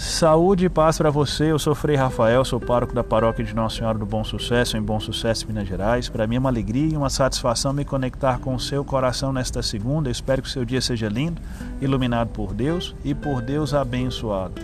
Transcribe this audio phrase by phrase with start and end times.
[0.00, 1.52] Saúde e paz para você.
[1.52, 4.80] Eu sou Frei Rafael, sou pároco da paróquia de Nossa Senhora do Bom Sucesso, em
[4.80, 6.08] Bom Sucesso, Minas Gerais.
[6.08, 9.62] Para mim é uma alegria e uma satisfação me conectar com o seu coração nesta
[9.62, 10.08] segunda.
[10.08, 11.38] Eu espero que o seu dia seja lindo,
[11.82, 14.54] iluminado por Deus e por Deus abençoado.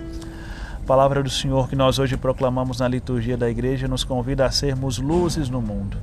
[0.82, 4.50] A palavra do Senhor que nós hoje proclamamos na liturgia da igreja nos convida a
[4.50, 5.98] sermos luzes no mundo.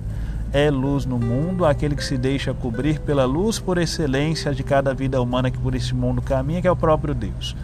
[0.54, 4.94] É luz no mundo aquele que se deixa cobrir pela luz por excelência de cada
[4.94, 7.56] vida humana que por esse mundo caminha, que é o próprio Deus.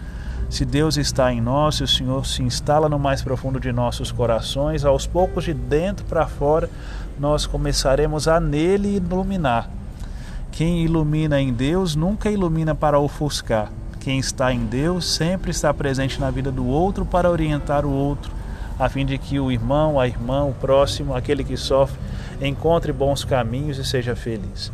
[0.50, 4.12] Se Deus está em nós, se o Senhor se instala no mais profundo de nossos
[4.12, 6.68] corações, aos poucos de dentro para fora,
[7.20, 9.70] nós começaremos a nele iluminar.
[10.52, 13.72] Quem ilumina em Deus nunca ilumina para ofuscar.
[14.00, 18.32] Quem está em Deus sempre está presente na vida do outro para orientar o outro,
[18.80, 22.00] a fim de que o irmão, a irmã, o próximo, aquele que sofre,
[22.42, 24.72] encontre bons caminhos e seja feliz.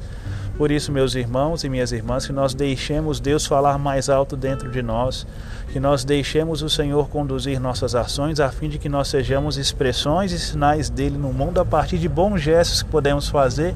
[0.58, 4.71] Por isso, meus irmãos e minhas irmãs, que nós deixemos Deus falar mais alto dentro
[4.71, 5.27] de nós,
[5.74, 10.32] que nós deixemos o Senhor conduzir nossas ações, a fim de que nós sejamos expressões
[10.32, 13.76] e sinais dele no mundo a partir de bons gestos que podemos fazer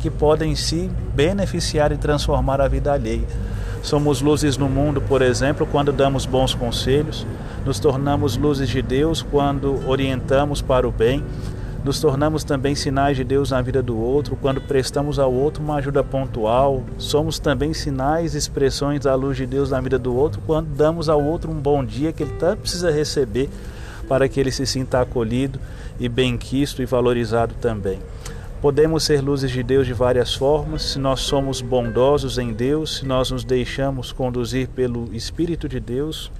[0.00, 3.26] que podem se beneficiar e transformar a vida alheia.
[3.82, 7.24] Somos luzes no mundo, por exemplo, quando damos bons conselhos,
[7.64, 11.24] nos tornamos luzes de Deus quando orientamos para o bem
[11.86, 15.76] nos tornamos também sinais de Deus na vida do outro quando prestamos ao outro uma
[15.76, 16.82] ajuda pontual.
[16.98, 21.08] Somos também sinais e expressões da luz de Deus na vida do outro quando damos
[21.08, 23.48] ao outro um bom dia que ele tanto precisa receber
[24.08, 25.60] para que ele se sinta acolhido
[26.00, 28.00] e bem-quisto e valorizado também.
[28.66, 33.06] Podemos ser luzes de Deus de várias formas, se nós somos bondosos em Deus, se
[33.06, 36.32] nós nos deixamos conduzir pelo Espírito de Deus,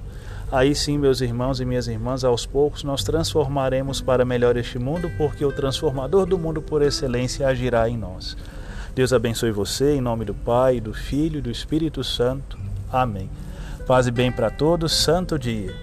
[0.51, 5.09] Aí sim, meus irmãos e minhas irmãs, aos poucos nós transformaremos para melhor este mundo,
[5.17, 8.35] porque o transformador do mundo por excelência agirá em nós.
[8.93, 12.57] Deus abençoe você, em nome do Pai, do Filho e do Espírito Santo.
[12.91, 13.29] Amém.
[13.87, 15.73] Paz e bem para todos, santo dia.